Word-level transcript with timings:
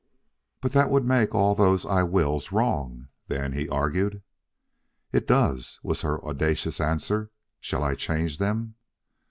"But 0.61 0.71
that 0.71 0.89
would 0.89 1.05
make 1.05 1.35
all 1.35 1.53
those 1.53 1.85
I 1.85 2.01
wills 2.01 2.51
wrong, 2.51 3.09
then," 3.27 3.53
he 3.53 3.69
argued. 3.69 4.23
"It 5.11 5.27
does," 5.27 5.79
was 5.83 6.01
her 6.01 6.19
audacious 6.25 6.81
answer. 6.81 7.29
"Shall 7.59 7.83
I 7.83 7.93
change 7.93 8.39
them?" 8.39 8.73